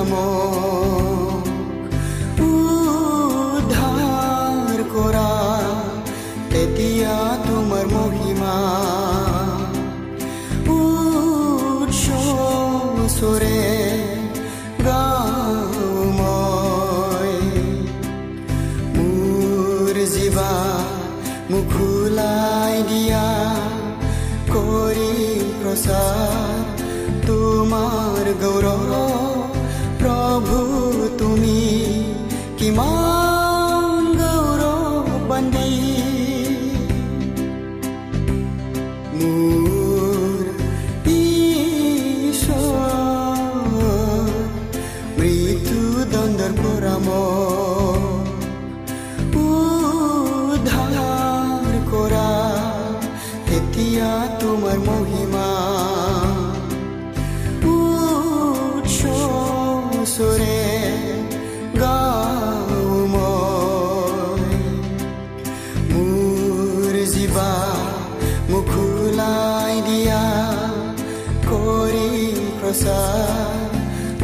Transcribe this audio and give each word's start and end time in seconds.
amor. 0.00 0.57
তোমার 27.26 28.24
গৌরব 28.42 28.77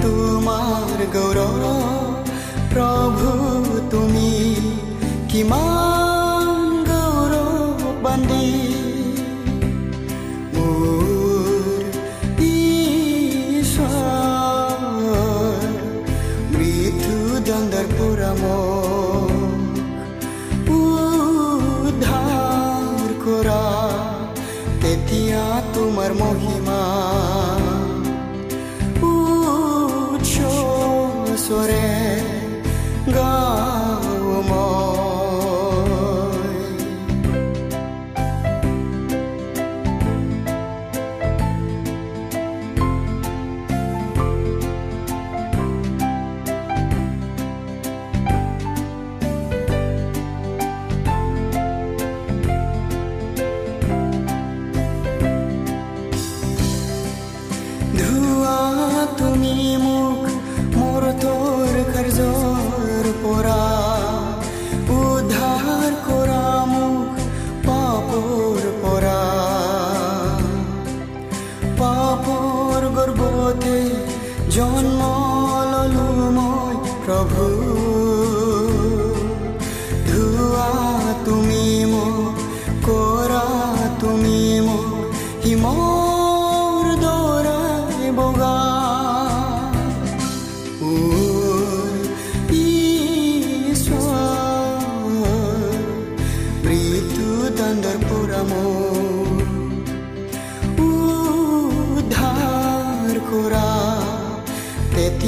তোমাৰ 0.02 0.98
গৌৰৱ 1.14 1.62
প্ৰভু 2.74 3.30
তুমি 3.90 4.30
কিমান 5.32 5.93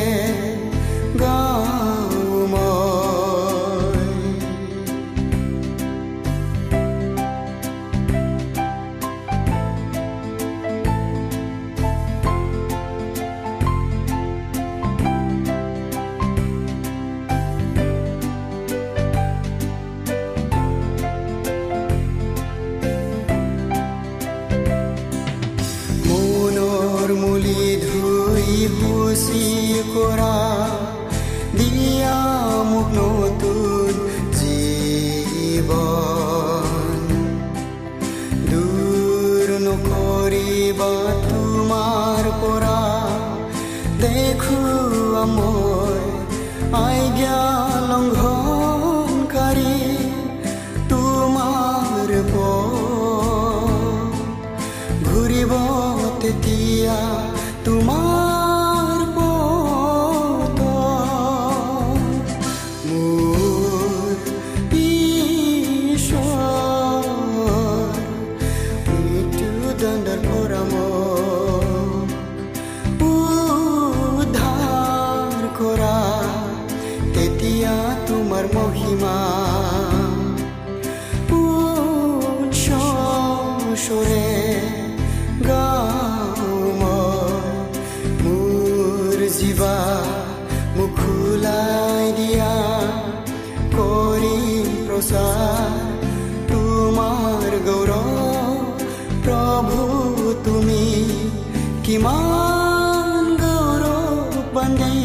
কিমান 102.02 103.26
গৌৰৱ 103.40 104.38
বান্ধি 104.54 104.96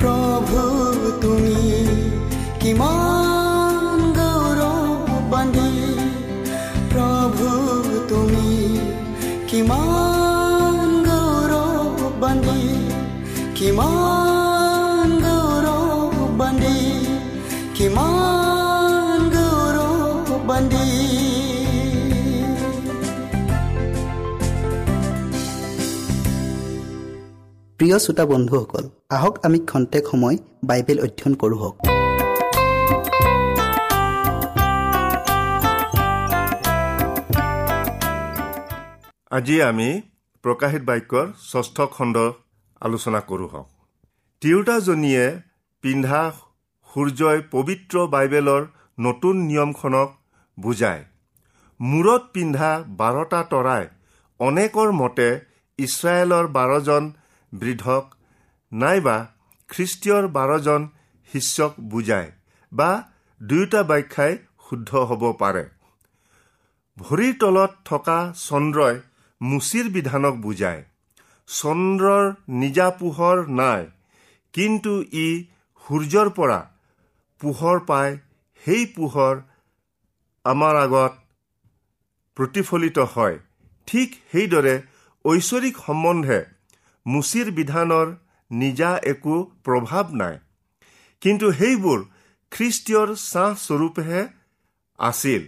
প্ৰভু 0.00 0.62
তুমি 1.24 1.58
কিমান 2.62 4.06
গৌৰৱ 4.18 5.12
বান্ধি 5.32 5.74
প্ৰভু 6.94 7.50
তুমি 8.08 8.48
কিমান 9.52 9.87
প্ৰিয় 27.88 28.04
শ্ৰোতা 28.04 28.24
বন্ধুসকল 28.32 28.84
আহক 29.16 29.34
আমি 29.46 29.58
খন্তেক 29.70 30.04
সময় 30.10 30.36
বাইবেল 30.68 30.98
অধ্যয়ন 31.04 31.34
কৰোঁ 31.42 31.58
হওক। 31.60 31.76
আজি 39.36 39.56
আমি 39.70 39.88
প্ৰকাশিত 40.44 40.82
বাক্যৰ 40.90 41.26
ষষ্ঠ 41.50 41.76
খণ্ড 41.94 42.16
আলোচনা 42.80 43.20
কৰোঁ 43.30 43.48
হওক। 43.52 43.68
তিৰোতাজনীয়ে 44.42 45.24
পিন্ধা 45.84 46.20
সূৰ্যই 46.90 47.38
পবিত্ৰ 47.54 47.94
বাইবেলৰ 48.14 48.62
নতুন 49.06 49.34
নিয়মখনক 49.48 50.08
বুজায়। 50.58 51.02
মূৰত 51.80 52.22
পিন্ধা 52.34 52.70
বাৰটা 53.00 53.40
তৰাই 53.52 53.84
অনেকৰ 54.40 54.88
মতে 55.00 55.28
ইছৰাইলৰ 55.78 56.46
বাৰজন 56.58 57.04
বৃদ্ধক 57.52 58.04
নাইবা 58.72 59.16
খ্ৰীষ্টীয়ৰ 59.68 60.24
বাৰজন 60.28 60.82
শিষ্যক 61.32 61.72
বুজায় 61.80 62.30
বা 62.72 62.90
দুয়োটা 63.40 63.82
ব্যাখ্যাই 63.82 64.38
শুদ্ধ 64.68 64.90
হ'ব 65.08 65.22
পাৰে। 65.32 65.64
ভৰিৰ 66.96 67.34
তলত 67.40 67.72
থকা 67.84 68.18
চন্দ্ৰই 68.36 68.94
মুচিৰ 69.40 69.86
বিধানক 69.88 70.34
বুজায়। 70.36 70.82
চন্দ্ৰৰ 71.48 72.24
নিজা 72.48 72.90
পোহৰ 72.90 73.36
নাই 73.60 73.86
কিন্তু 74.52 74.92
ই 75.02 75.28
সূৰ্যৰ 75.84 76.28
পৰা 76.30 76.60
পোহৰ 77.40 77.78
পায় 77.80 78.18
সেই 78.64 78.86
পোহৰ 78.96 79.34
আমাৰ 80.44 80.74
আগত 80.76 81.12
প্ৰতিফলিত 82.36 82.98
হয়। 82.98 83.36
ঠিক 83.88 84.08
সেইদৰে 84.32 84.74
ঐশ্বৰিক 85.24 85.74
সম্বন্ধে 85.86 86.40
মুচিৰ 87.12 87.48
বিধানৰ 87.58 88.08
নিজা 88.50 88.90
একো 89.12 89.36
প্ৰভাৱ 89.66 90.06
নাই। 90.20 90.36
কিন্তু 91.22 91.46
সেইবোৰ 91.58 91.98
খ্ৰীষ্টীয়ৰ 92.52 93.08
ছাঁ 93.30 93.50
স্বৰূপেহে 93.64 94.22
আছিল 94.98 95.42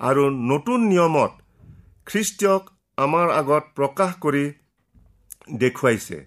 আৰু 0.00 0.24
নতুন 0.50 0.78
নিয়মত 0.90 1.32
খ্ৰীষ্টীয়ক 2.08 2.62
আমাৰ 2.98 3.26
আগত 3.40 3.64
প্ৰকাশ 3.78 4.12
কৰি 4.24 4.44
দেখুৱাইছে। 5.62 6.18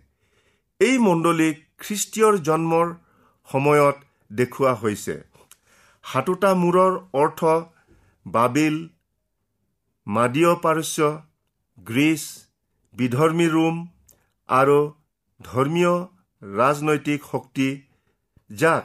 এই 0.82 0.96
মণ্ডলীক 1.08 1.56
খ্ৰীষ্টীয়ৰ 1.84 2.36
জন্মৰ 2.48 2.88
সময়ত 3.50 3.98
দেখুওৱা 4.32 4.74
হৈছে। 4.82 5.16
সাতোটা 6.04 6.52
মূৰৰ 6.62 6.94
অৰ্থ 7.22 7.40
বাবিল 8.26 8.78
মাদীয় 10.08 10.54
পাৰস্য 10.64 11.10
গ্ৰীচ 11.78 12.24
বিধৰ্মী 12.96 13.48
ৰোম 13.56 13.76
আৰু 14.52 14.80
ধৰ্মীয় 15.40 15.94
ৰাজনৈতিক 16.42 17.20
শক্তি 17.32 17.68
যাক 18.50 18.84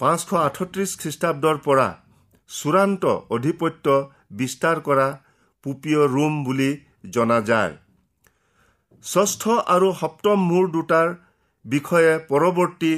পাঁচশ 0.00 0.30
আঠত্ৰিছ 0.46 0.90
খ্ৰীষ্টাব্দৰ 1.00 1.56
পৰা 1.66 1.88
চূড়ান্ত 2.50 3.04
অধিপত্য 3.30 3.86
বিস্তাৰ 4.32 4.80
কৰা 4.80 5.08
পুপীয় 5.64 6.02
ৰোম 6.06 6.32
বুলি 6.44 6.70
জনা 7.10 7.38
যায়। 7.40 7.74
ষষ্ঠ 9.04 9.42
আৰু 9.74 9.88
সপ্তম 10.00 10.38
মূৰ 10.46 10.64
দুটাৰ 10.70 11.08
বিষয়ে 11.64 12.12
পৰৱৰ্তী 12.30 12.94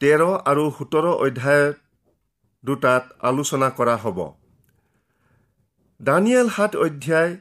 তেৰ 0.00 0.22
আৰু 0.50 0.64
সোতৰ 0.78 1.06
অধ্যায় 1.16 1.66
দুটাত 2.64 3.04
আলোচনা 3.30 3.68
কৰা 3.78 3.96
হ'ব। 3.96 4.18
দানিয়েল 6.00 6.48
সাত 6.48 6.72
অধ্যায় 6.76 7.32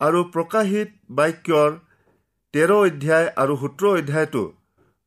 আৰু 0.00 0.20
প্ৰকাশিত 0.34 0.88
বাক্যৰ 1.16 1.70
তেৰ 2.54 2.70
অধ্যায় 2.76 3.28
আৰু 3.42 3.54
সোতৰ 3.62 3.98
অধ্যায়তো 3.98 4.42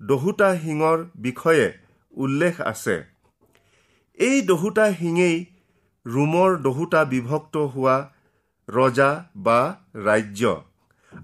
দহোটা 0.02 0.50
শিঙৰ 0.64 0.98
বিষয়ে 1.26 1.68
উল্লেখ 2.14 2.62
আছে। 2.72 2.96
এই 4.20 4.38
দহোটা 4.50 4.86
শিঙেই 5.00 5.38
ৰোমৰ 6.06 6.50
দহোটা 6.62 7.02
বিভক্ত 7.06 7.56
হোৱা 7.74 7.98
ৰজা 8.68 9.10
বা 9.46 9.60
ৰাজ্য। 10.08 10.54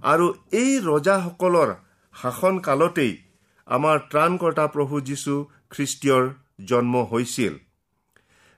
আৰু 0.03 0.25
এই 0.61 0.71
ৰজাসকলৰ 0.88 1.69
শাসনকালতেই 2.15 3.13
আমাৰ 3.67 3.97
ত্ৰাণকৰ্তা 4.11 4.65
প্ৰভু 4.75 4.95
যীশু 5.09 5.35
খ্ৰীষ্টীয়ৰ 5.71 6.23
জন্ম 6.69 6.95
হৈছিল। 7.11 7.53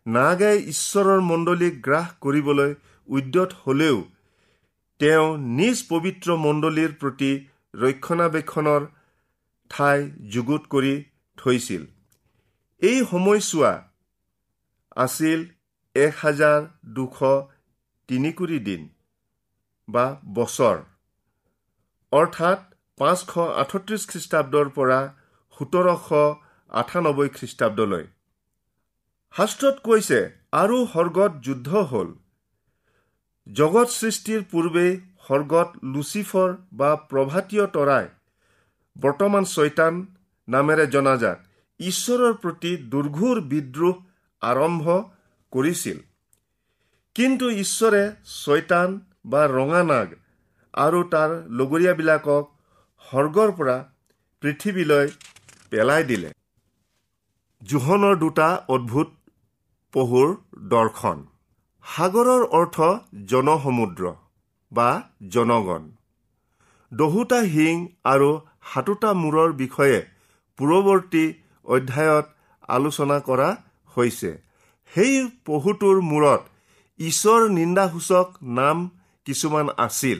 নাগাই 0.05 0.57
ঈশ্বৰৰ 0.73 1.21
মণ্ডলীক 1.21 1.73
গ্ৰাস 1.85 2.07
কৰিবলৈ 2.23 2.71
উদ্যত 3.07 3.49
হলেও 3.63 3.97
তেওঁ 5.01 5.29
নিজ 5.59 5.79
পবিত্ৰ 5.89 6.33
মণ্ডলীৰ 6.41 6.91
প্ৰতি 7.01 7.29
ৰক্ষণাবেক্ষণৰ 7.73 8.83
ঠাই 9.71 10.03
যুগুত 10.33 10.69
কৰি 10.73 10.91
থৈছিল। 11.37 11.87
এই 12.81 12.99
সময়ছোৱা 13.05 13.71
আছিল 14.97 15.39
এক 15.95 16.13
হাজাৰ 16.21 16.59
দুশ 16.99 17.17
তিনিকুৰি 18.09 18.59
দিন 18.67 18.85
বা 19.87 20.05
বছৰ। 20.37 20.77
অৰ্থাৎ 22.11 22.59
পাঁচশ 22.97 23.33
আঠত্ৰিছ 23.63 24.01
খ্ৰীষ্টাব্দৰ 24.11 24.73
পৰা 24.77 25.01
সোতৰশ 25.57 26.07
আঠানব্বৈ 26.71 27.29
খ্ৰীষ্টাব্দলৈ। 27.37 28.05
শাস্ত্ৰত 29.33 29.75
কৈছে 29.87 30.19
আৰু 30.61 30.77
সৰ্গত 30.93 31.31
যুদ্ধ 31.45 31.69
হ'ল। 31.91 32.09
জগত 33.47 33.89
সৃষ্টিৰ 33.91 34.41
পূৰ্বেই 34.51 34.91
সৰ্গত 35.27 35.69
লুচিফৰ 35.93 36.51
বা 36.73 36.89
প্ৰভাতীয় 37.11 37.65
তৰাই 37.75 38.05
বৰ্তমান 38.95 39.43
ছয়তান 39.45 39.97
নামেৰে 40.47 40.85
জনাজাত 40.87 41.37
ঈশ্বৰৰ 41.79 42.33
প্ৰতি 42.43 42.71
দুৰ্ঘোৰ 42.91 43.41
বিদ্ৰোহ 43.53 43.95
আৰম্ভ 44.41 44.85
কৰিছিল। 45.53 45.97
কিন্তু 47.15 47.49
ঈশ্বৰে 47.63 48.03
ছয়তান 48.35 48.99
বা 49.25 49.41
ৰঙা 49.47 49.81
নাগ 49.83 50.13
আৰু 50.73 51.01
তাৰ 51.13 51.31
লগৰীয়াবিলাকক 51.59 52.43
সৰ্গৰ 53.11 53.51
পৰা 53.57 53.77
পৃথিৱীলৈ 54.43 55.07
পেলাই 55.71 56.03
দিলে। 56.03 56.31
জোহনৰ 57.61 58.15
দুটা 58.15 58.47
অদ্ভুত 58.67 59.09
পহুৰ 59.93 60.29
দৰ্শন। 60.73 61.27
সাগৰৰ 61.85 62.43
অৰ্থ 62.49 62.77
জনসমুদ্ৰ 63.25 64.13
বা 64.71 64.89
জনগণ। 65.29 65.89
দহোটা 66.91 67.39
শিং 67.45 67.87
আৰু 68.03 68.29
সাতোটা 68.73 69.13
মূৰৰ 69.13 69.53
বিষয়ে 69.53 69.99
পূৰ্বৱৰ্তী 70.57 71.33
অধ্যায়ত 71.65 72.25
আলোচনা 72.67 73.19
কৰা 73.19 73.49
হৈছে। 73.97 74.31
সেই 74.91 75.29
পহুটোৰ 75.45 76.01
মূৰত 76.01 76.41
ঈশ্বৰ 76.99 77.49
নিন্দাসূচক 77.49 78.27
নাম 78.43 78.89
কিছুমান 79.25 79.67
আছিল। 79.77 80.19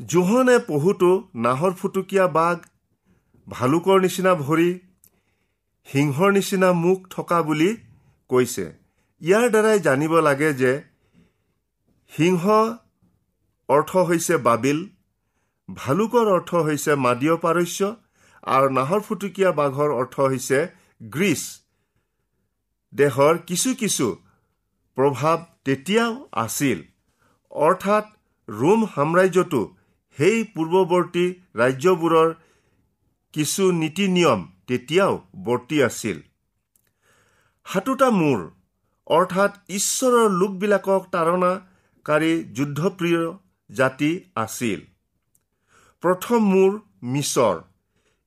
জোহনে 0.00 0.58
পহুটো 0.58 1.10
নাহৰ 1.34 1.72
ফুটুকীয়া 1.72 2.26
বাঘ 2.26 2.56
ভালুকৰ 3.48 4.00
নিচিনা 4.00 4.34
ভৰি 4.34 4.70
সিংহৰ 5.84 6.32
নিচিনা 6.32 6.72
মুখ 6.72 6.98
থকা 7.10 7.42
বুলি 7.42 7.76
কৈছে। 8.28 8.81
ইয়াৰ 9.22 9.50
দ্বাৰাই 9.54 9.78
জানিব 9.86 10.12
লাগে 10.26 10.50
যে 10.60 10.72
সিংহ 12.12 12.44
অৰ্থ 13.68 13.90
হৈছে 14.08 14.36
বাবিল 14.46 14.78
ভালুকৰ 15.68 16.30
অৰ্থ 16.36 16.62
হৈছে 16.66 16.92
মাদীয় 17.02 17.36
পাৰস্য 17.44 17.90
আৰু 18.46 18.68
নাহৰ 18.78 19.00
ফুটুকীয়া 19.06 19.50
বাঘৰ 19.58 19.90
অৰ্থ 20.00 20.16
হৈছে 20.30 20.58
গ্ৰীচ। 21.14 21.42
দেশৰ 22.92 23.38
কিছু 23.48 23.70
কিছু 23.82 24.06
প্ৰভাৱ 24.96 25.38
তেতিয়াও 25.66 26.12
আছিল। 26.44 26.78
অৰ্থাৎ 27.50 28.04
ৰোম 28.48 28.80
সাম্ৰাজ্যটো 28.94 29.60
সেই 30.18 30.38
পূৰ্বৱৰ্তী 30.54 31.26
ৰাজ্যবোৰৰ 31.60 32.28
কিছু 33.34 33.64
নীতি 33.82 34.06
নিয়ম 34.16 34.40
তেতিয়াও 34.68 35.14
বৰ্তি 35.44 35.76
আছিল। 35.88 36.18
সাতোটা 37.66 38.10
মূৰ 38.18 38.40
অৰ্থাৎ 39.06 39.52
ঈশ্বৰৰ 39.68 40.30
লোকবিলাকক 40.30 41.02
তাৰণাকাৰী 41.12 42.32
যুদ্ধপ্ৰিয় 42.52 43.22
জাতি 43.70 44.10
আছিল। 44.36 44.80
প্ৰথম 46.02 46.40
মূৰ 46.52 46.80
মিছৰ। 47.02 47.56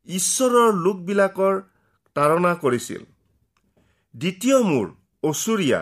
ঈশ্বৰৰ 0.07 0.73
লোকবিলাকৰ 0.85 1.61
তাৰণা 2.15 2.53
কৰিছিল। 2.55 3.01
দ্বিতীয় 4.15 4.57
মূৰ 4.63 4.87
অচুৰীয়া। 5.23 5.81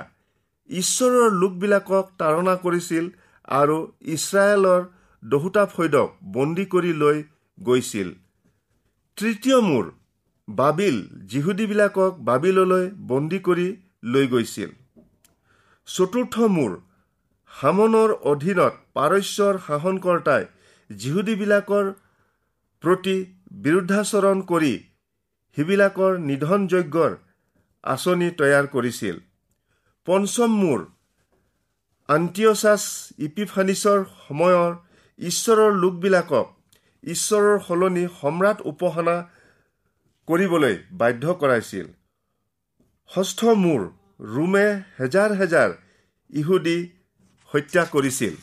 ঈশ্বৰৰ 0.69 1.31
লোকবিলাকক 1.41 2.05
তাৰণা 2.19 2.55
কৰিছিল 2.55 3.09
আৰু 3.47 3.77
ইছৰাইলৰ 4.15 4.81
দহোটা 5.23 5.65
ফৈদক 5.65 6.09
বন্দী 6.33 6.65
কৰি 6.65 6.93
লৈ 6.93 7.23
গৈছিল। 7.57 8.13
তৃতীয় 9.17 9.59
মূৰ 9.61 9.91
বাবিল। 10.47 10.97
যিহুদীবিলাকক 11.25 12.23
বাবিললৈ 12.29 12.89
বন্দী 13.07 13.39
কৰি 13.39 13.67
লৈ 14.03 14.27
গৈছিল। 14.27 14.71
চতুৰ্থ 15.87 16.35
মূৰ। 16.55 16.71
হামনৰ 17.51 18.11
অধীনত 18.31 18.73
পাৰস্যৰ 18.97 19.57
শাসনকৰ্তাই 19.65 20.43
যিহুদীবিলাকৰ 20.89 21.85
প্ৰতি 22.83 23.15
বিৰুদ্ধাচৰণ 23.65 24.41
কৰি 24.51 24.73
সিবিলাকৰ 25.57 26.17
নিধন 26.29 26.61
যজ্ঞৰ 26.73 27.11
আঁচনি 27.83 28.29
তৈয়াৰ 28.39 28.65
কৰিছিল। 28.73 29.15
পঞ্চম 30.07 30.51
মূৰ 30.61 30.79
আন্টিঅচাছ 32.09 32.83
ইপিফানিছৰ 33.27 33.99
সময়ৰ 34.27 34.71
ঈশ্বৰৰ 35.19 35.71
লোকবিলাকক 35.83 36.47
ঈশ্বৰৰ 37.03 37.59
সলনি 37.67 38.05
সম্ৰাট 38.21 38.57
উপাসনা 38.71 39.15
কৰিবলৈ 40.27 40.75
বাধ্য 40.99 41.35
কৰাইছিল। 41.41 41.85
ষষ্ঠ 43.09 43.39
মূৰ 43.63 43.81
ৰোমে 44.23 44.65
হেজাৰ 44.99 45.31
হেজাৰ 45.35 45.71
ইহুদী 46.33 46.77
হত্যা 47.51 47.83
কৰিছিল। 47.85 48.35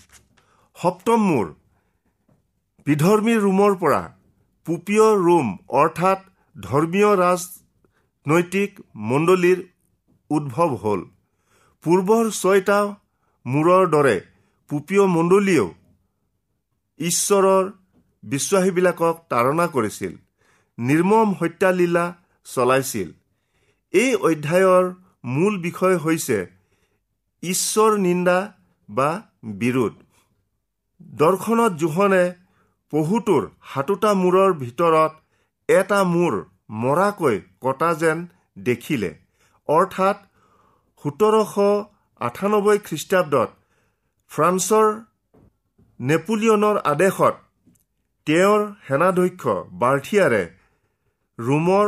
সপ্তম 0.77 1.21
মূৰ। 1.29 1.47
বিধৰ্মী 2.87 3.35
ৰোমৰ 3.35 3.77
পৰা 3.77 4.03
পুপীয় 4.67 5.07
ৰোম 5.27 5.47
অৰ্থাৎ 5.69 6.21
ধৰ্মীয় 6.57 7.11
ৰাজনৈতিক 7.17 8.81
মণ্ডলীৰ 8.95 9.59
উদ্ভৱ 10.31 10.71
হ'ল। 10.77 11.01
পূৰ্বৰ 11.85 12.31
ছয়টা 12.31 12.79
মূৰৰ 13.47 13.85
দৰে 13.91 14.17
পুপীয় 14.71 15.05
মণ্ডলীয়েও 15.07 15.69
ঈশ্বৰৰ 17.01 17.73
বিশ্বাসীবিলাকক 18.23 19.17
তাৰণা 19.29 19.67
কৰিছিল। 19.67 20.13
নিৰ্মম 20.79 21.29
হত্যালীলা 21.41 22.05
চলাইছিল। 22.45 23.09
এই 23.93 24.15
অধ্যায়ৰ 24.15 24.85
মূল 25.25 25.55
বিষয় 25.67 25.97
হৈছে 25.97 26.39
ঈশ্বৰ 27.43 27.99
নিন্দা 27.99 28.39
বা 28.89 29.11
বিৰোধ। 29.61 29.95
দৰ্শনত 31.21 31.73
জোহনে 31.83 32.25
পহুটোৰ 32.93 33.43
সাতোটা 33.73 34.11
মূৰৰ 34.23 34.51
ভিতৰত 34.63 35.13
এটা 35.69 36.01
মূৰ 36.15 36.33
মৰাকৈ 36.83 37.37
কটা 37.65 37.91
যেন 37.95 38.19
দেখিলে। 38.63 39.11
অৰ্থাৎ 39.69 40.17
সোতৰশ 41.05 41.55
আঠানব্বৈ 42.21 42.79
খ্ৰীষ্টাব্দত 42.87 43.51
ফ্ৰান্সৰ 44.31 44.87
নেপোলিয়নৰ 46.01 46.77
আদেশত 46.93 47.35
তেওঁৰ 48.27 48.61
সেনাধ্যক্ষ 48.87 49.43
বাৰ্থিয়াৰে 49.83 50.43
ৰোমৰ 51.39 51.87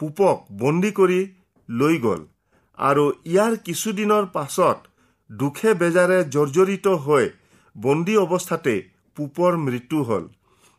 পূপক 0.00 0.36
বন্দী 0.62 0.90
কৰি 0.98 1.20
লৈ 1.68 1.96
গ'ল। 1.98 2.20
আৰু 2.78 3.04
ইয়াৰ 3.26 3.56
কিছুদিনৰ 3.66 4.24
পাছত 4.34 4.78
দুখে 5.30 5.70
বেজাৰে 5.80 6.18
জৰ্জৰিত 6.34 6.86
হৈ 7.04 7.26
বন্দী 7.76 8.14
অৱস্থাতে 8.16 8.74
পূপৰ 9.16 9.56
মৃত্যু 9.66 10.02
হ'ল। 10.02 10.24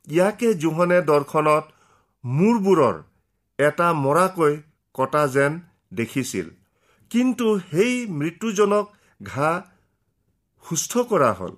ইয়াকে 0.07 0.49
জোহনে 0.63 0.99
দৰ্শনত 1.09 1.65
মূৰবোৰৰ 2.23 2.95
এটা 3.59 3.87
মৰাকৈ 4.03 4.53
কটা 4.95 5.23
যেন 5.35 5.59
দেখিছিল। 5.93 6.47
কিন্তু 7.11 7.47
সেই 7.71 7.95
মৃত্যুজনক 8.19 8.85
ঘা 9.23 9.51
সুস্থ 10.65 11.03
কৰা 11.09 11.31
হ'ল। 11.39 11.53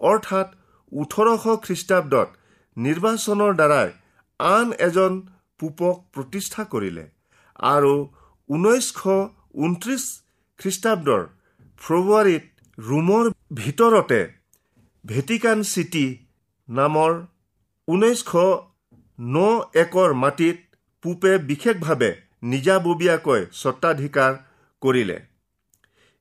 অৰ্থাৎ 0.00 0.48
ওঠৰশ 0.92 1.44
খ্ৰীষ্টাব্দত 1.64 2.28
নিৰ্বাচনৰ 2.76 3.52
দ্বাৰাই 3.60 3.88
আন 4.40 4.68
এজন 4.86 5.12
পূপক 5.60 5.96
প্ৰতিষ্ঠা 6.14 6.62
কৰিলে 6.72 7.04
আৰু 7.68 7.94
ঊনৈছশ 8.50 8.98
ঊনত্ৰিছ 9.54 10.04
খ্ৰীষ্টাব্দৰ 10.58 11.22
ফেব্ৰুৱাৰীত 11.80 12.44
ৰোমৰ 12.78 13.30
ভিতৰতে 13.54 14.20
ভেটিকান 15.04 15.62
চিটি 15.62 16.06
নামৰ 16.68 17.12
ঊনৈছশ 17.88 18.32
ন 19.18 19.36
একৰ 19.82 20.14
মাটিত 20.22 20.56
পূপে 21.04 21.32
বিশেষভাৱে 21.48 22.10
নিজাববীয়াকৈ 22.52 23.40
স্বত্বাধিকাৰ 23.60 24.32
কৰিলে। 24.82 25.18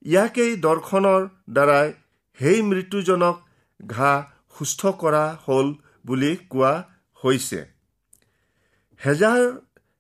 ইয়াকেই 0.06 0.52
দৰ্শনৰ 0.66 1.22
দ্বাৰাই 1.56 1.88
সেই 2.40 2.62
মৃত্যুজনক 2.70 3.36
ঘা 3.80 4.12
সুস্থ 4.58 4.82
কৰা 5.02 5.26
হ'ল 5.46 5.68
বুলি 6.06 6.34
কোৱা 6.52 6.74
হৈছে। 7.24 7.60
হেজাৰ 9.02 9.42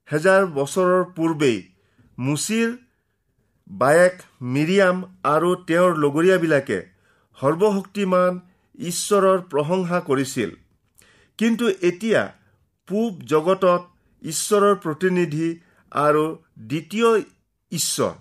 হেজাৰ 0.07 0.41
বছৰৰ 0.57 1.03
পূৰ্বেই 1.15 1.57
মুচিৰ 2.17 2.69
বায়েক 3.67 4.21
মিৰিয়াম 4.41 4.97
আৰু 5.23 5.49
তেওঁৰ 5.67 5.97
লগৰীয়াবিলাকে 6.03 6.79
সৰ্বশক্তিমান 7.37 8.39
ঈশ্বৰৰ 8.79 9.39
প্ৰশংসা 9.51 9.99
কৰিছিল। 9.99 10.51
কিন্তু 11.39 11.65
এতিয়া 11.89 12.21
পূব 12.87 13.19
জগতত 13.23 13.81
ঈশ্বৰৰ 14.21 14.75
প্ৰতিনিধি 14.75 15.49
আৰু 15.91 16.23
দ্বিতীয় 16.67 17.09
ঈশ্বৰ 17.71 18.15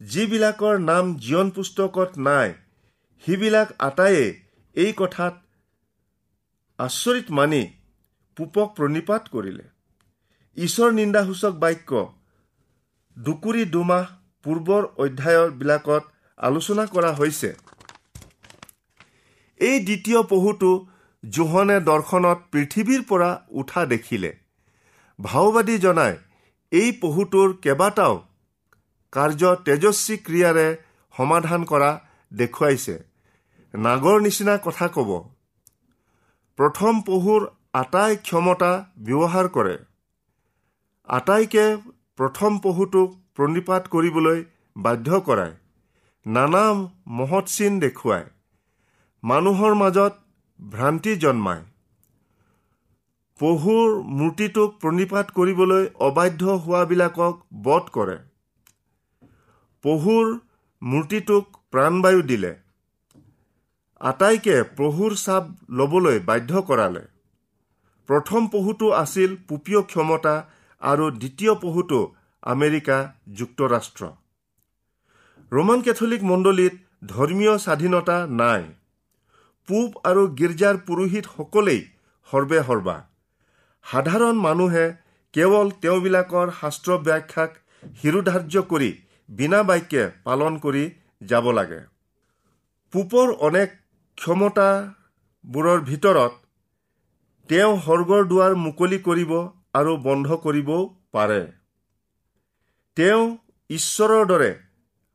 যিবিলাকৰ 0.00 0.78
নাম 0.80 1.14
জীৱন 1.16 1.50
পুস্তকত 1.50 2.10
নাই 2.18 2.52
সিবিলাক 3.24 3.68
আটাইয়ে 3.78 4.24
এই 4.76 4.92
কথাত 4.96 5.34
আচৰিত 6.78 7.26
মানি 7.30 7.62
পূপক 8.36 8.68
প্ৰণিপাত 8.76 9.22
কৰিলে। 9.28 9.64
ঈশ্বৰ 10.56 10.92
নিন্দাসূচক 10.92 11.54
বাক্য 11.64 11.90
দুকুৰি 13.16 13.64
দুমাহ 13.64 14.15
পূৰ্বৰ 14.46 14.82
অধ্যায়বিলাকত 15.04 16.02
আলোচনা 16.40 16.84
কৰা 16.86 17.10
হৈছে। 17.12 17.50
এই 19.60 19.78
দ্বিতীয় 19.80 20.20
পহুটো 20.32 20.70
জোহনে 21.24 21.76
দৰ্শনত 21.80 22.38
পৃথিৱীৰ 22.52 23.02
পৰা 23.10 23.30
উঠা 23.60 23.84
দেখিলে। 23.92 24.30
ভাওবাদী 25.18 25.76
জনাই 25.78 26.14
এই 26.72 26.90
পহুটোৰ 27.02 27.54
কেইবাটাও 27.62 28.14
কাৰ্য 29.12 29.42
তেজস্বী 29.66 30.16
ক্ৰিয়াৰে 30.26 30.66
সমাধান 31.14 31.64
কৰা 31.64 31.90
দেখুৱাইছে। 32.32 32.96
নাগৰ 33.74 34.16
নিচিনা 34.20 34.54
কথা 34.64 34.86
ক'ব। 34.88 35.10
প্ৰথম 36.58 37.00
পহুৰ 37.06 37.46
আটাই 37.72 38.16
ক্ষমতা 38.22 38.72
ব্যৱহাৰ 39.06 39.48
কৰে। 39.48 39.76
আটাইকে 41.08 41.64
প্ৰথম 42.18 42.58
পহুটোক 42.58 43.08
প্ৰণিপাত 43.36 43.88
কৰিবলৈ 43.88 44.44
বাধ্য 44.76 45.20
কৰায়। 45.20 45.54
নানা 46.26 46.64
মহৎ 47.06 47.48
চিন 47.48 47.80
দেখুৱায়। 47.80 48.26
মানুহৰ 49.22 49.74
মাজত 49.74 50.14
ভ্ৰান্তি 50.70 51.16
জন্মায়। 51.16 51.64
পহুৰ 53.40 53.96
মূৰ্তিটোক 54.18 54.78
প্ৰণিপাত 54.80 55.30
কৰিবলৈ 55.30 55.88
অবাধ্য 55.94 56.44
হোৱাবিলাকক 56.44 57.42
বধ 57.62 57.90
কৰে। 57.92 58.16
পহুৰ 59.84 60.38
মূৰ্তিটোক 60.82 61.44
প্ৰাণবায়ু 61.70 62.22
দিলে। 62.22 62.54
আটাইকে 64.00 64.62
প্ৰভুৰ 64.62 65.14
চাপ 65.14 65.44
ল'বলৈ 65.70 66.18
বাধ্য 66.18 66.62
কৰালে। 66.62 67.04
প্ৰথম 68.08 68.48
পহুটো 68.48 68.90
আছিল 68.92 69.36
পুপীয় 69.48 69.82
ক্ষমতা 69.82 70.34
আৰু 70.80 71.10
দ্বিতীয় 71.10 71.54
পহুটো 71.54 72.00
আমেৰিকা 72.46 72.96
যুক্তৰাষ্ট্ৰ। 73.38 74.08
ৰোমান 75.52 75.80
কেথলিক 75.86 76.22
মণ্ডলীত 76.30 76.74
ধৰ্মীয় 77.12 77.54
স্বাধীনতা 77.64 78.16
নাই। 78.40 78.62
পূব 79.68 79.88
আৰু 80.10 80.22
গীৰ্জাৰ 80.38 80.76
পুৰোহিতসকলেই 80.86 81.80
সৰ্বে 82.28 82.60
সৰ্বা। 82.68 82.96
সাধাৰণ 83.84 84.36
মানুহে 84.44 84.86
কেৱল 85.34 85.66
তেওঁবিলাকৰ 85.82 86.54
শাস্ত্ৰ 86.60 86.98
ব্যাখ্যাক 87.08 87.50
শিৰোধাৰ্য 88.00 88.64
কৰি 88.70 88.90
বিনা 89.28 89.60
বাক্যে 89.68 90.06
পালন 90.24 90.62
কৰি 90.64 90.84
যাব 91.30 91.50
লাগে। 91.58 91.80
পূপৰ 92.92 93.28
অনেক 93.48 93.76
ক্ষমতাবোৰৰ 94.18 95.78
ভিতৰত 95.90 96.32
তেওঁ 97.50 97.72
সৰ্গৰ 97.84 98.22
দুৱাৰ 98.30 98.52
মুকলি 98.64 98.98
কৰিব 99.06 99.32
আৰু 99.80 99.92
বন্ধ 100.06 100.28
কৰিবও 100.44 100.82
পাৰে। 101.14 101.42
তেওঁ 102.96 103.24
ঈশ্বৰৰ 103.70 104.22
দৰে 104.28 104.46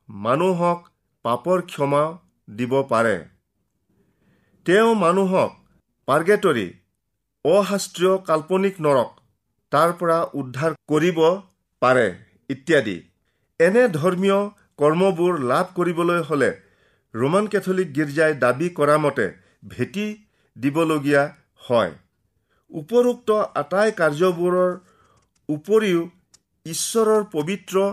মানুহক 0.09 0.81
পাপৰ 1.25 1.61
ক্ষমা 1.69 2.01
দিব 2.57 2.75
পাৰে। 2.91 3.13
তেওঁ 4.65 4.91
মানুহক 4.95 5.55
পাৰ্গেটৰী 6.07 6.65
অশাস্ত্ৰীয় 7.45 8.13
কাল্পনিক 8.27 8.77
নৰক 8.87 9.17
তাৰ 9.71 9.95
পৰা 9.99 10.19
উদ্ধাৰ 10.43 10.77
কৰিব 10.93 11.23
পাৰে 11.81 12.05
ইত্যাদি। 12.49 12.95
এনে 13.59 13.87
ধৰ্মীয় 13.97 14.39
কৰ্মবোৰ 14.77 15.41
লাভ 15.47 15.73
কৰিবলৈ 15.75 16.23
হ'লে 16.29 16.51
ৰোমান 17.13 17.51
কেথলিক 17.55 17.91
গীৰ্জাই 17.97 18.39
দাবী 18.45 18.71
কৰা 18.77 19.01
মতে 19.03 19.29
ভেটি 19.69 20.07
দিবলগীয়া 20.55 21.23
হয়। 21.67 21.91
উপৰোক্ত 22.71 23.29
আটাই 23.61 23.99
কাৰ্যবোৰৰ 23.99 24.71
উপৰিও 25.49 26.09
ঈশ্বৰৰ 26.65 27.23
পবিত্ৰ 27.29 27.83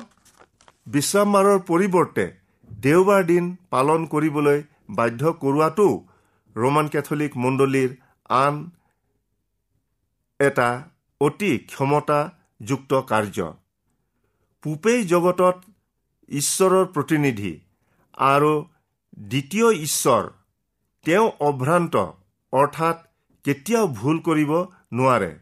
বিশ্ৰামবাৰৰ 0.86 1.60
পৰিৱৰ্তে 1.68 2.24
দেওবাৰ 2.68 3.22
দিন 3.28 3.44
পালন 3.70 4.02
কৰিবলৈ 4.06 4.58
বাধ্য 4.96 5.30
কৰোৱাটো 5.42 5.86
ৰোমান 6.56 6.90
কেথলিক 6.94 7.38
মণ্ডলীৰ 7.44 7.94
আন 8.38 8.58
এটা 10.40 10.66
অতি 11.20 11.52
ক্ষমতাযুক্ত 11.70 13.00
কাৰ্য। 13.10 13.46
পূপেই 14.64 15.06
জগতত 15.12 15.56
ঈশ্বৰৰ 16.28 16.84
প্ৰতিনিধি 16.94 17.52
আৰু 18.28 18.52
দ্বিতীয় 19.30 19.68
ঈশ্বৰ 19.86 20.28
তেওঁ 21.06 21.26
অভ্ৰান্ত 21.48 21.94
অৰ্থাৎ 22.52 22.96
কেতিয়াও 23.44 23.86
ভুল 23.98 24.20
কৰিব 24.28 24.52
নোৱাৰে। 24.92 25.32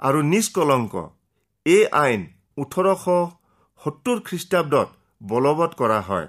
আৰু 0.00 0.18
নিষ্কলংক 0.32 0.94
এই 1.66 1.86
আইন 2.02 2.26
ওঠৰশ 2.62 3.04
সত্তৰ 3.80 4.18
খ্ৰীষ্টাব্দত 4.28 4.88
বলবৎ 5.20 5.72
কৰা 5.80 6.00
হয়। 6.08 6.28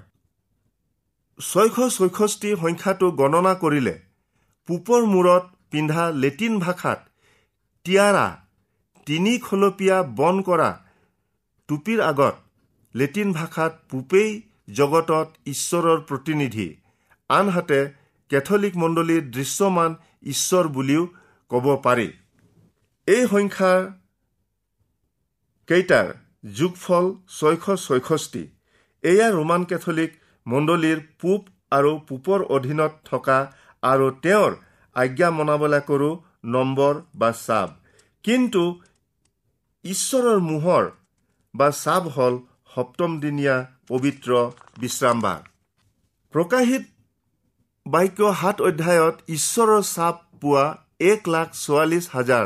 ছয়শ 1.39 1.77
ছয়ষষ্ঠি 1.97 2.49
সংখ্যাটো 2.61 3.07
গণনা 3.19 3.53
কৰিলে 3.63 3.95
পূপৰ 4.69 5.01
মূৰত 5.13 5.43
পিন্ধা 5.71 6.03
লেটিন 6.23 6.53
ভাষাত 6.59 6.99
টিয়াৰা 7.85 8.25
তিনি 9.07 9.33
খলপীয়া 9.45 9.97
বন 10.19 10.35
কৰা 10.47 10.69
টুপিৰ 11.69 11.99
আগত 12.01 12.35
লেটিন 12.95 13.29
ভাষাত 13.33 13.73
পূপেই 13.89 14.29
জগতত 14.73 15.27
ঈশ্বৰৰ 15.45 15.99
প্ৰতিনিধি 16.09 16.67
আনহাতে 17.29 17.79
কেথলিক 18.31 18.75
মণ্ডলীৰ 18.81 19.23
দৃশ্যমান 19.35 19.95
ঈশ্বৰ 20.33 20.65
বুলিও 20.75 21.03
ক'ব 21.51 21.65
পাৰি। 21.85 22.07
এই 23.07 23.23
সংখ্যাৰ 23.33 23.79
কেইটাৰ 25.69 26.07
যোগফল 26.57 27.05
ছয়শ 27.37 27.65
ছয়ষষ্ঠি। 27.85 28.43
এয়া 29.03 29.27
ৰোমান 29.37 29.61
কেথলিক 29.69 30.11
মণ্ডলীৰ 30.45 30.99
পূব 31.21 31.41
আৰু 31.77 31.91
পূপৰ 32.07 32.39
অধীনত 32.55 32.93
থকা 33.09 33.39
আৰু 33.83 34.07
তেওঁৰ 34.23 34.51
আজ্ঞা 34.95 35.29
মনাবলাকৰো 35.37 36.11
নম্বৰ 36.53 36.93
বা 37.19 37.29
চাব। 37.45 37.69
কিন্তু 38.25 38.63
ঈশ্বৰৰ 39.85 40.39
মোহৰ 40.49 40.85
বা 41.53 41.67
চাব 41.83 42.03
হ'ল 42.15 42.35
সপ্তম 42.73 43.11
দিনীয়া 43.19 43.55
পবিত্ৰ 43.89 44.31
বিশ্ৰামবাৰ। 44.81 45.41
প্ৰকাশিত 46.33 46.83
বাক্য 47.85 48.19
সাত 48.41 48.57
অধ্যায়ত 48.69 49.15
ঈশ্বৰৰ 49.35 49.81
চাপ 49.95 50.15
পোৱা 50.41 50.65
এক 51.11 51.21
লাখ 51.33 51.47
চৌৱাল্লিছ 51.63 52.05
হাজাৰ 52.15 52.45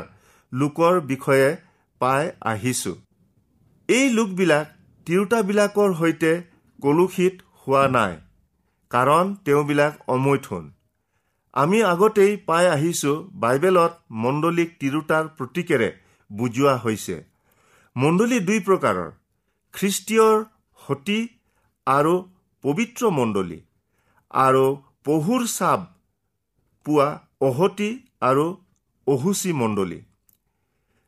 লোকৰ 0.52 0.94
বিষয়ে 1.12 1.50
পাই 2.02 2.24
আহিছো। 2.52 2.94
এই 3.90 4.06
লোকবিলাক 4.10 4.68
তিৰোতাবিলাকৰ 5.08 5.94
সৈতে 6.00 6.32
কলুষিত 6.80 7.36
হোৱা 7.62 7.82
নাই 7.96 8.14
কাৰণ 8.92 9.34
তেওঁবিলাক 9.46 9.94
অমৈথুন। 10.16 10.64
আমি 11.54 11.80
আগতেই 11.84 12.38
পাই 12.48 12.66
আহিছো 12.76 13.14
বাইবেলত 13.42 13.94
মণ্ডলীক 14.24 14.70
তিৰোতাৰ 14.82 15.26
প্ৰতীকেৰে 15.38 15.90
বুজোৱা 16.30 16.76
হৈছে। 16.84 17.18
মণ্ডলী 17.96 18.40
দুই 18.48 18.60
প্ৰকাৰৰ 18.68 19.10
খ্ৰীষ্টীয়ৰ 19.74 20.38
সতী 20.80 21.20
আৰু 21.88 22.16
পবিত্ৰ 22.64 23.12
মণ্ডলী 23.20 23.60
আৰু 24.32 24.66
পহুৰ 25.06 25.46
চাব 25.58 25.86
পোৱা 26.86 27.08
অহতি 27.48 27.92
আৰু 28.30 28.46
অহুচি 29.08 29.52
মণ্ডলী। 29.62 30.00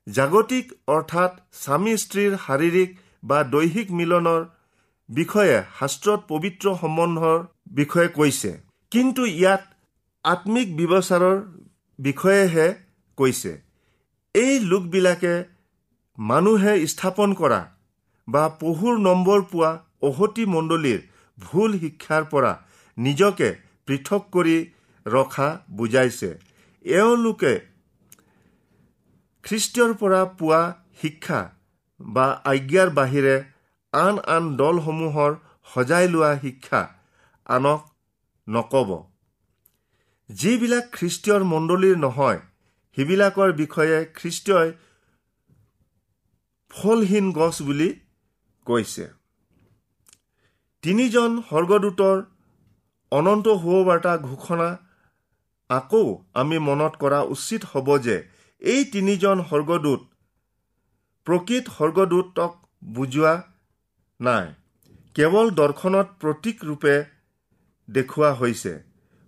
জাগতিক 0.08 0.74
অৰ্থাৎ 0.88 1.32
স্বামী 1.62 1.94
স্ত্ৰীৰ 2.02 2.34
শাৰীৰিক 2.46 2.90
বা 3.24 3.40
দৈহিক 3.54 3.92
মিলনৰ 4.00 4.42
বিষয়ে 5.10 5.58
শাস্ত্ৰত 5.80 6.20
পবিত্ৰ 6.32 6.74
সম্বন্ধৰ 6.82 7.40
বিষয়ে 7.80 8.10
কৈছে। 8.18 8.52
কিন্তু 8.92 9.26
ইয়াত 9.26 9.64
আত্মিক 10.26 10.68
ব্যৱচাৰৰ 10.78 11.38
বিষয়েহে 12.00 12.68
কৈছে। 13.18 13.52
এই 14.36 14.54
লোকবিলাকে 14.72 15.34
মানুহে 16.18 16.74
স্থাপন 16.88 17.34
কৰা 17.42 17.62
বা 18.28 18.44
পহুৰ 18.62 18.96
নম্বৰ 19.08 19.40
পোৱা 19.52 19.72
অহতি 20.10 20.46
মণ্ডলীৰ 20.54 21.00
ভুল 21.38 21.78
শিক্ষাৰ 21.82 22.24
পৰা 22.32 22.52
নিজকে 22.98 23.50
পৃথক 23.88 24.24
কৰি 24.36 24.58
ৰখা 25.06 25.50
বুজাইছে। 25.78 26.30
এওঁলোকে 26.86 27.54
খ্ৰীষ্টীয়ৰ 29.46 29.92
পৰা 29.94 30.22
পোৱা 30.38 30.62
শিক্ষা 31.02 31.42
বা 32.00 32.26
আজ্ঞাৰ 32.52 32.90
বাহিৰে 33.00 33.36
আন 33.94 34.16
আন 34.36 34.44
দলসমূহৰ 34.58 35.32
সজাই 35.74 36.08
লোৱা 36.14 36.32
শিক্ষা 36.42 36.82
আনক 37.50 37.82
নকব। 38.48 38.90
যিবিলাক 40.30 40.86
খ্ৰীষ্টীয়ৰ 40.98 41.42
মণ্ডলীৰ 41.52 41.98
নহয় 41.98 42.40
সেইবিলাকৰ 42.98 43.52
বিষয়ে 43.62 43.98
খ্ৰীষ্টই 44.18 44.70
ফলহীন 46.74 47.26
গছ 47.32 47.56
বুলি 47.62 47.90
কৈছে। 48.68 49.06
তিনিজন 50.84 51.32
স্বৰ্গদূতৰ 51.50 52.18
অনন্ত 53.12 53.48
সুবাৰ্তা 53.62 54.14
ঘোষণা 54.30 54.70
আকৌ 55.70 56.06
আমি 56.34 56.58
মনত 56.70 56.94
কৰা 57.02 57.20
উচিত 57.36 57.62
হ'ব 57.72 57.88
যে 58.00 58.18
এই 58.66 58.82
তিনিজন 58.94 59.38
স্বৰ্গদূত 59.50 60.02
প্ৰকৃত 61.28 61.66
স্বৰ্গদূতক 61.76 62.52
বুজোৱা 62.96 63.34
নাই। 64.20 64.48
কেৱল 65.16 65.52
দৰ্শনত 65.60 66.08
প্ৰতীক 66.22 66.58
ৰূপে 66.70 66.96
দেখুওৱা 67.88 68.32
হৈছে। 68.40 68.74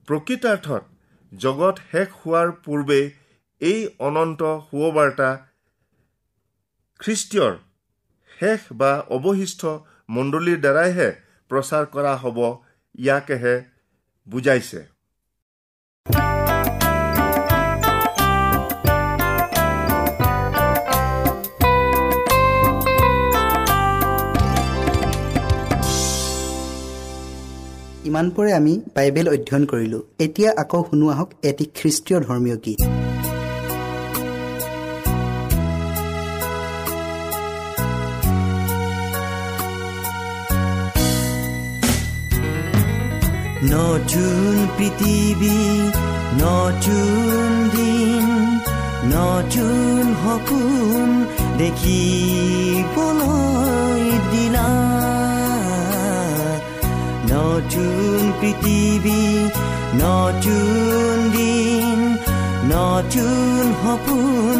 প্ৰকৃতাৰ্থত 0.08 0.84
জগত 1.32 1.76
শেষ 1.91 2.10
হোৱাৰ 2.19 2.52
পূৰ্বে 2.65 3.00
এই 3.62 3.80
অনন্ত 4.08 4.41
সুবাৰ্তা 4.65 5.30
খ্ৰীষ্টীয়ৰ 7.00 7.54
শেষ 8.32 8.60
বা 8.82 8.91
অৱশিষ্ট 9.15 9.62
মণ্ডলীৰ 10.15 10.60
দ্বাৰাইহে 10.65 11.10
প্ৰচাৰ 11.52 11.84
কৰা 11.93 12.13
হ'ব 12.23 12.38
ইয়াকেহে 13.00 13.56
বুজাইছে। 14.28 14.82
ইমানপুৰে 28.08 28.52
আমি 28.60 28.74
বাইবেল 28.96 29.28
অধ্যয়ন 29.34 29.63
কৰিলোঁ। 29.72 30.02
এতিয়া 30.26 30.50
আকৌ 30.62 30.82
শুনো 30.89 31.06
আহক 31.13 31.30
এটি 31.50 31.65
খ্ৰীষ্টীয় 31.78 32.17
ধৰ্মীয় 32.28 32.58
গীত। 32.65 32.82
নতুন 43.74 44.54
পৃথিৱী 44.78 45.60
নতুন 46.41 47.50
দিন 47.76 48.26
নতুন 49.13 50.04
সপোন 50.22 51.08
দেখিবলৈ 51.62 52.98
দিলা। 54.32 54.67
নতুন 57.58 58.22
পৃথিৱী 58.39 59.22
নতুন 60.02 61.15
দিন 61.36 62.00
নতুন 62.74 63.63
সপোন 63.82 64.60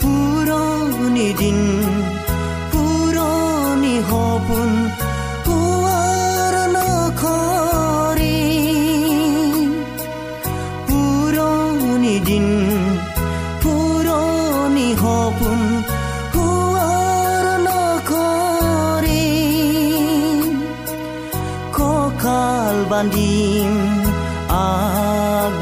পুৰণি 0.00 1.28
দিন 1.40 1.58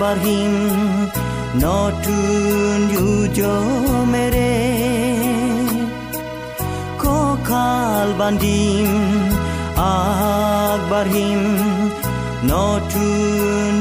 আগবাঢ়িম 0.08 0.54
নতুন 1.64 2.78
যুজমেৰে 2.94 4.52
কঁকাল 7.04 8.10
বান্ধিম 8.20 8.92
আগবাঢ়িম 9.88 11.42
নতুন 12.52 13.74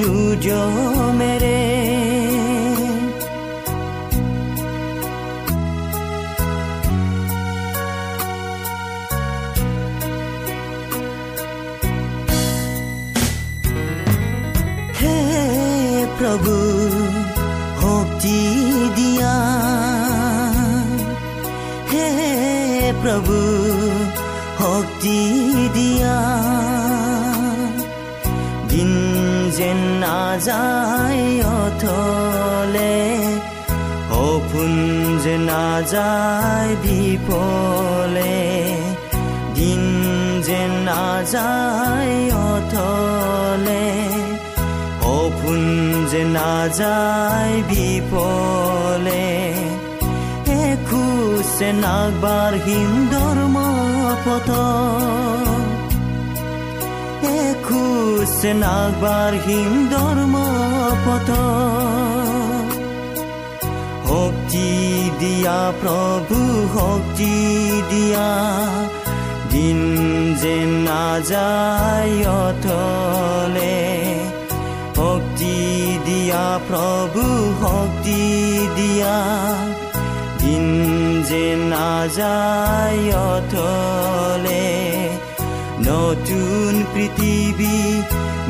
যুজমেৰে 0.43 1.36
প্ৰভু 16.38 16.58
শক্তি 17.82 18.40
দিয়া 18.98 19.36
হে 21.92 22.10
প্ৰভু 23.02 23.38
শক্তি 24.60 25.20
দিয়া 25.76 26.20
দিন 28.72 28.92
যেন 29.58 29.80
নাযায় 30.04 31.26
অথলে 31.58 32.98
সপোন 34.10 34.74
যে 35.24 35.36
নাযায় 35.50 36.74
বিফলে 36.84 38.38
দিন 39.56 39.82
যেন 40.48 40.72
নাযায় 40.86 42.18
অথলে 42.48 43.87
নাযায় 46.38 47.58
বিফলে 47.70 49.28
এখোজে 50.64 51.70
নাগবাঢ়িম 51.84 52.92
ধৰ্ম 53.14 53.56
পথ 54.26 54.50
এখোজে 57.40 58.52
নাগবাঢ়িম 58.64 59.72
ধৰ্ম 59.94 60.36
পথ 61.06 61.30
শক্তি 64.10 64.70
দিয়া 65.20 65.62
প্ৰভু 65.82 66.40
শক্তি 66.76 67.36
দিয়া 67.92 68.30
দিন 69.52 69.80
যেন 70.42 70.70
নাযায় 70.88 72.16
অথলে। 72.42 73.78
শক্তি 74.98 75.56
দিয়া 76.28 76.50
প্ৰভু 76.68 77.24
শক্তি 77.62 78.24
দিয়া। 78.78 79.18
দিন 80.42 80.66
যেন 81.30 81.60
নাযায় 81.72 83.04
অথলে 83.30 84.68
নতুন 85.88 86.72
পৃথিৱী 86.94 87.80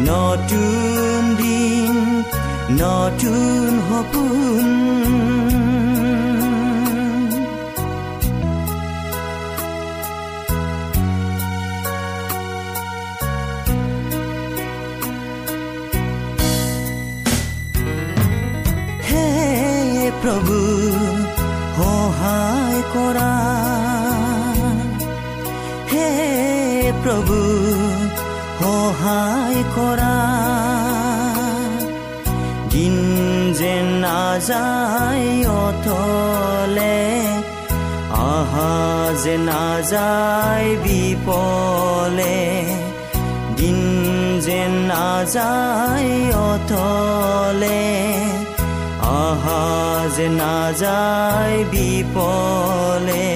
নতুন 0.09 1.19
দিন 1.41 1.93
নতুন 2.81 3.69
সপোন 3.87 5.56
প্ৰভু 20.27 20.55
সহায় 21.75 22.79
কৰা 22.93 23.33
হে 25.91 26.07
প্ৰভু 27.03 27.37
সহায় 28.59 29.61
কৰা 29.75 30.15
দিন 32.73 32.95
যেন 33.59 33.87
নাযায় 34.03 35.29
অথলে 35.61 36.99
আহা 38.27 38.75
যে 39.23 39.35
নাযায় 39.51 40.69
বিপলে। 40.83 42.39
দিন 43.57 43.79
যেন 44.47 44.73
নাযায় 44.91 46.13
অথলে 46.49 47.96
যে 50.17 50.27
নাযায় 50.41 51.57
বিপলে 51.71 53.29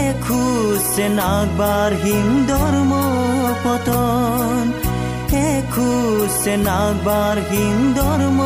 এখোজ 0.00 0.80
যে 0.96 1.06
নাগবাঢ়িম 1.20 2.28
ধৰ্ম 2.50 2.92
পতন 3.64 4.64
যে 6.44 6.54
নাগবাঢ়িম 6.60 7.76
ধৰ্ম 7.96 8.40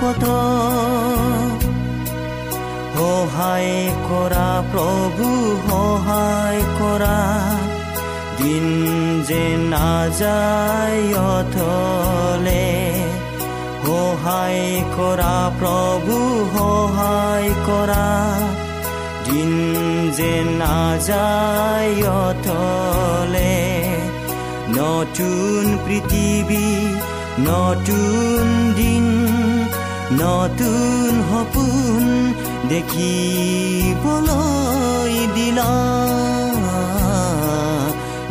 পতন। 0.00 1.48
সহায় 2.94 3.74
কৰা 4.08 4.50
প্ৰভু 4.72 5.28
সহায় 5.68 6.62
কৰা 6.78 7.20
দিন 8.38 8.66
যে 9.28 9.44
নাযায় 9.72 11.02
অথলে 11.32 12.68
সহায় 13.92 14.66
কৰা 14.96 15.36
প্ৰভু 15.60 16.16
সহায় 16.52 17.50
কৰা 17.66 18.06
দিন 19.26 19.50
যে 20.18 20.32
নাযায় 20.60 21.96
অথলে 22.22 23.58
নতুন 24.78 25.62
পৃথিৱী 25.84 26.68
নতুন 27.48 28.44
দিন 28.80 29.06
নতুন 30.22 31.10
সপোন 31.30 32.02
দেখিবলৈ 32.72 34.12
দিলা 35.36 35.72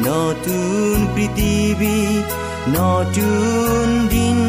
নতুন 0.08 0.96
পৃথিৱী 1.16 1.98
নতুন 2.78 3.86
দিন 4.10 4.40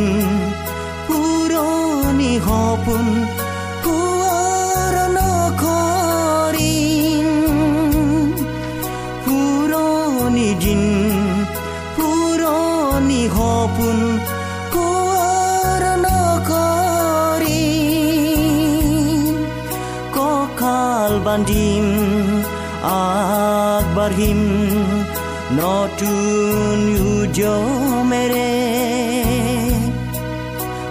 কঁকাল 21.37 21.37
বান্ধিম 21.37 21.87
আগবাঢ়িম 22.93 24.43
নতুন 25.59 26.79
উজমেৰে 27.13 28.53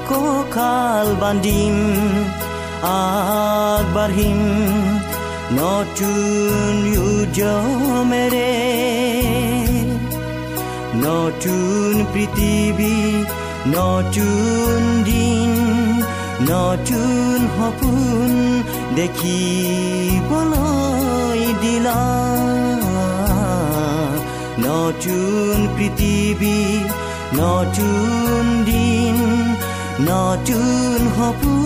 কঁকাল 0.10 1.08
বান্ধিম 1.22 1.76
আগবাঢ়িম 2.92 4.42
নতুন 5.60 6.76
উজমেৰে 7.10 8.54
নতুন 11.02 11.92
পৃথিৱী 12.14 12.98
নতুন 13.76 14.80
দিন 15.06 15.52
নতুন 16.44 17.40
সপোন 17.56 18.32
দেখিবলৈ 18.99 20.61
দিলা। 21.63 22.01
নতুন 24.67 25.57
পৃথিৱী 25.77 26.61
নতুন 27.41 28.43
দিন 28.71 29.17
নতুন 30.11 30.99
সপোন 31.17 31.66